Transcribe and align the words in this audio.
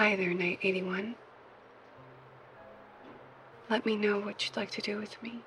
Hi 0.00 0.16
there, 0.16 0.32
Night 0.32 0.60
81. 0.62 1.14
Let 3.68 3.84
me 3.84 3.96
know 3.96 4.18
what 4.18 4.42
you'd 4.46 4.56
like 4.56 4.70
to 4.70 4.80
do 4.80 4.96
with 4.96 5.22
me. 5.22 5.34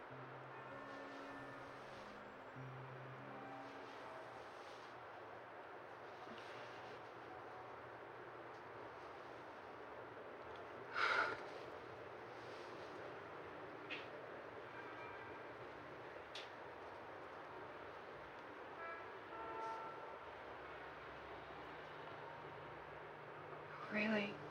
Really? 23.91 24.42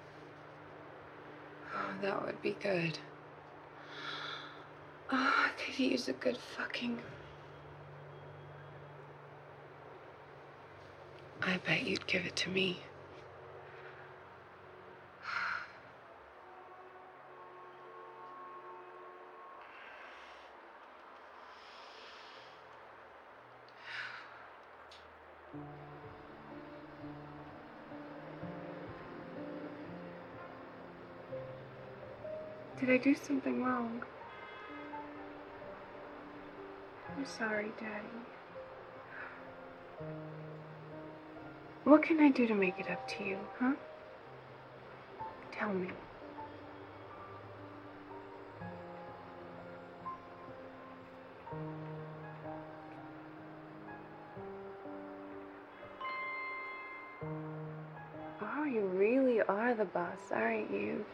That 2.03 2.27
would 2.27 2.43
be 2.43 2.55
good. 2.61 2.99
Oh, 5.11 5.35
I 5.47 5.51
could 5.57 5.79
use 5.79 6.09
a 6.09 6.13
good 6.15 6.37
fucking. 6.37 7.01
I 11.43 11.59
bet 11.67 11.85
you'd 11.85 12.07
give 12.09 12.27
it 12.27 12.37
to 12.37 12.51
me. 12.51 12.83
Did 32.83 32.91
I 32.91 32.97
do 32.97 33.15
something 33.15 33.63
wrong? 33.63 34.03
I'm 37.17 37.25
sorry, 37.25 37.71
Daddy. 37.79 38.09
What 41.85 42.03
can 42.03 42.19
I 42.19 42.31
do 42.31 42.45
to 42.49 42.55
make 42.57 42.81
it 42.81 42.91
up 42.91 43.07
to 43.07 43.23
you, 43.23 43.39
huh? 43.61 43.75
Tell 45.53 45.73
me. 45.73 45.91
Oh, 58.43 58.65
you 58.65 58.81
really 58.87 59.41
are 59.41 59.73
the 59.73 59.85
boss, 59.85 60.33
aren't 60.33 60.69
you? 60.73 61.07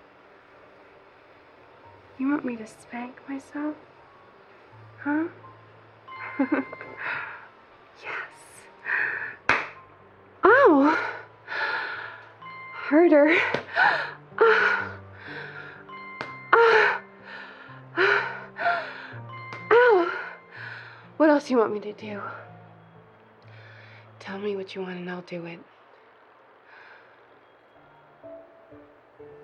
You 2.18 2.28
want 2.28 2.44
me 2.44 2.56
to 2.56 2.66
spank 2.66 3.16
myself? 3.28 3.76
Huh? 5.00 5.28
yes. 8.02 8.34
Ow! 10.44 10.98
Harder. 12.72 13.36
Ah. 14.38 14.94
Ah. 17.96 18.84
Ow! 19.70 20.10
What 21.18 21.30
else 21.30 21.50
you 21.50 21.58
want 21.58 21.72
me 21.72 21.80
to 21.80 21.92
do? 21.92 22.20
Tell 24.18 24.38
me 24.38 24.56
what 24.56 24.74
you 24.74 24.82
want 24.82 24.98
and 24.98 25.10
I'll 25.10 25.22
do 25.22 25.46
it. 25.46 25.60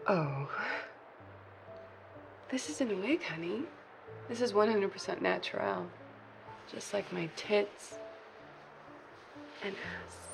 Oh. 0.08 0.48
This 2.54 2.70
isn't 2.70 2.92
a 2.92 2.94
wig, 2.94 3.20
honey. 3.20 3.64
This 4.28 4.40
is 4.40 4.52
100% 4.52 5.20
natural. 5.20 5.88
Just 6.72 6.94
like 6.94 7.12
my 7.12 7.28
tits 7.34 7.96
and 9.64 9.74
ass. 9.74 10.33